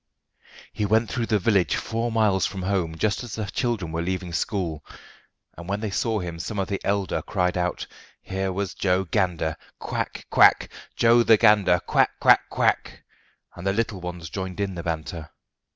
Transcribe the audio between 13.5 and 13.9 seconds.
and the